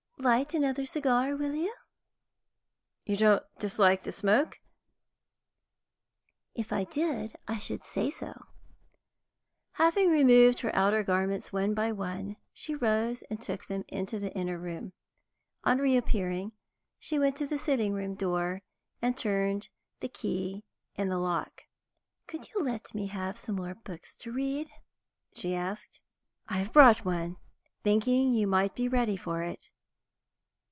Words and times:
Light 0.23 0.53
another 0.53 0.85
cigar, 0.85 1.35
will 1.35 1.55
you?" 1.55 1.73
"You 3.05 3.17
don't 3.17 3.43
dislike 3.57 4.03
the 4.03 4.11
smoke?" 4.11 4.59
"If 6.53 6.71
I 6.71 6.83
did, 6.83 7.37
I 7.47 7.57
should 7.57 7.81
say 7.83 8.11
so." 8.11 8.45
Having 9.71 10.11
removed 10.11 10.59
her 10.59 10.75
outer 10.75 11.01
garments 11.01 11.51
one 11.51 11.73
by 11.73 11.91
one, 11.91 12.37
she 12.53 12.75
rose 12.75 13.23
and 13.31 13.41
took 13.41 13.65
them 13.65 13.83
into 13.87 14.19
the 14.19 14.31
inner 14.35 14.59
room. 14.59 14.93
On 15.63 15.79
reappearing, 15.79 16.51
she 16.99 17.17
went 17.17 17.35
to 17.37 17.47
the 17.47 17.57
sitting 17.57 17.91
room 17.95 18.13
door 18.13 18.61
and 19.01 19.17
turned 19.17 19.69
the 20.01 20.07
key 20.07 20.63
in 20.93 21.09
the 21.09 21.17
lock. 21.17 21.63
"Could 22.27 22.47
you 22.53 22.61
let 22.61 22.93
me 22.93 23.07
have 23.07 23.39
some 23.39 23.55
more 23.55 23.73
books 23.73 24.15
to 24.17 24.31
read?" 24.31 24.69
she 25.33 25.55
asked. 25.55 25.99
"I 26.47 26.57
have 26.59 26.71
brought 26.71 27.05
one, 27.05 27.37
thinking 27.83 28.31
you 28.33 28.45
might 28.45 28.75
be 28.75 28.87
ready 28.87 29.17
for 29.17 29.41
it." 29.41 29.71